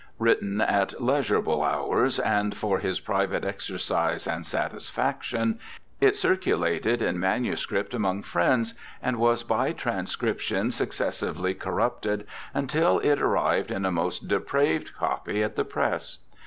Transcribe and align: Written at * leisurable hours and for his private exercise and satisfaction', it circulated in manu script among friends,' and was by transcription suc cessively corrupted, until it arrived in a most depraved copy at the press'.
Written 0.17 0.61
at 0.61 0.99
* 0.99 0.99
leisurable 0.99 1.63
hours 1.63 2.17
and 2.17 2.57
for 2.57 2.79
his 2.79 2.99
private 2.99 3.45
exercise 3.45 4.25
and 4.25 4.43
satisfaction', 4.47 5.59
it 6.01 6.15
circulated 6.17 7.03
in 7.03 7.19
manu 7.19 7.55
script 7.55 7.93
among 7.93 8.23
friends,' 8.23 8.73
and 9.03 9.17
was 9.17 9.43
by 9.43 9.73
transcription 9.73 10.71
suc 10.71 10.89
cessively 10.89 11.53
corrupted, 11.53 12.25
until 12.51 12.97
it 13.01 13.21
arrived 13.21 13.69
in 13.69 13.85
a 13.85 13.91
most 13.91 14.27
depraved 14.27 14.95
copy 14.97 15.43
at 15.43 15.55
the 15.55 15.63
press'. 15.65 16.17